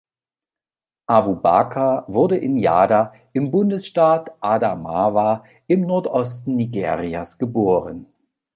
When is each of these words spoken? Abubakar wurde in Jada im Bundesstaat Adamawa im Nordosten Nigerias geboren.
Abubakar 1.07 2.05
wurde 2.07 2.35
in 2.35 2.57
Jada 2.57 3.13
im 3.33 3.51
Bundesstaat 3.51 4.31
Adamawa 4.39 5.43
im 5.67 5.81
Nordosten 5.81 6.55
Nigerias 6.55 7.37
geboren. 7.37 8.07